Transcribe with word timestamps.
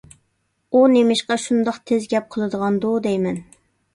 ئۇ 0.71 0.79
نېمىشقا 0.93 1.37
شۇنداق 1.43 1.77
تېز 1.91 2.09
گەپ 2.13 2.31
قىلىدىغاندۇ 2.37 2.97
دەيمەن؟ 3.07 3.41